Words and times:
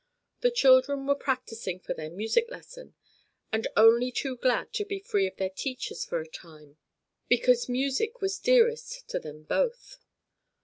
The 0.39 0.49
children 0.49 1.05
were 1.05 1.13
practicing 1.13 1.79
for 1.79 1.93
their 1.93 2.09
music 2.09 2.49
lesson, 2.49 2.95
and 3.51 3.67
only 3.77 4.11
too 4.11 4.35
glad 4.35 4.73
to 4.73 4.83
be 4.83 4.97
free 4.97 5.27
of 5.27 5.35
their 5.35 5.51
teachers 5.51 6.03
for 6.05 6.19
a 6.19 6.27
time, 6.27 6.77
because 7.29 7.69
music 7.69 8.19
was 8.19 8.39
dearest 8.39 9.07
to 9.09 9.19
them 9.19 9.43
both. 9.43 9.97